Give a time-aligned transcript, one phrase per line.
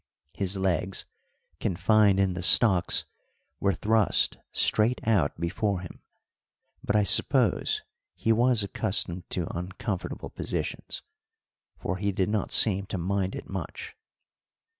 [0.33, 1.05] His legs,
[1.59, 3.05] confined in the stocks,
[3.59, 6.01] were thrust straight out before him;
[6.83, 7.83] but I suppose
[8.15, 11.03] he was accustomed to uncomfortable positions,
[11.77, 13.95] for he did not seem to mind it much.